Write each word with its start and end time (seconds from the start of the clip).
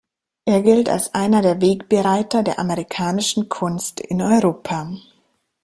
Er 0.45 0.63
gilt 0.63 0.89
als 0.89 1.13
einer 1.13 1.43
der 1.43 1.61
Wegbereiter 1.61 2.41
der 2.41 2.57
amerikanischen 2.57 3.49
Kunst 3.49 3.99
in 3.99 4.19
Europa. 4.23 4.91